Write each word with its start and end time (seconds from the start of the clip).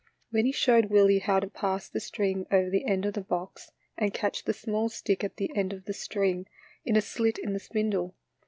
Then 0.31 0.47
he 0.47 0.51
showed 0.51 0.85
Willie 0.89 1.19
how 1.19 1.39
to 1.39 1.47
pass 1.47 1.87
the 1.87 1.99
string 1.99 2.47
over 2.51 2.71
the 2.71 2.85
end 2.85 3.05
of 3.05 3.13
the 3.13 3.21
box 3.21 3.69
and 3.95 4.11
catch 4.11 4.45
the 4.45 4.51
small 4.51 4.89
stick 4.89 5.23
at 5.23 5.35
the 5.37 5.55
end 5.55 5.73
of 5.73 5.85
the 5.85 5.93
string 5.93 6.47
in 6.83 6.95
a 6.97 7.01
slit 7.01 7.37
in 7.37 7.53
the 7.53 7.59
spindle. 7.59 8.15